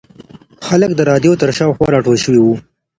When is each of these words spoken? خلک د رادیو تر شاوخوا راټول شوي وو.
خلک 0.67 0.91
د 0.95 0.99
رادیو 1.11 1.39
تر 1.41 1.49
شاوخوا 1.57 1.87
راټول 1.95 2.17
شوي 2.23 2.39
وو. 2.41 2.55